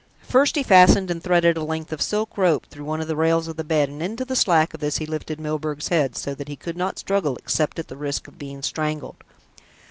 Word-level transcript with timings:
First 0.23 0.55
he 0.55 0.63
fastened 0.63 1.11
and 1.11 1.21
threaded 1.23 1.57
a 1.57 1.63
length 1.63 1.93
of 1.93 2.01
silk 2.01 2.35
rope 2.35 2.65
through 2.65 2.85
one 2.85 3.01
of 3.01 3.07
the 3.07 3.15
rails 3.15 3.47
of 3.47 3.55
the 3.55 3.63
bed 3.63 3.87
and 3.87 4.01
into 4.01 4.25
the 4.25 4.35
slack 4.35 4.73
of 4.73 4.79
this 4.79 4.97
he 4.97 5.05
lifted 5.05 5.39
Milburgh's 5.39 5.89
head, 5.89 6.15
so 6.17 6.33
that 6.33 6.47
he 6.47 6.55
could 6.55 6.75
not 6.75 6.97
struggle 6.97 7.35
except 7.35 7.77
at 7.77 7.87
the 7.87 7.95
risk 7.95 8.27
of 8.27 8.39
being 8.39 8.63
strangled. 8.63 9.23